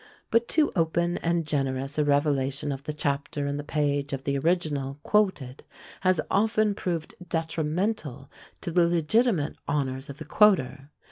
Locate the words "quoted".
5.03-5.63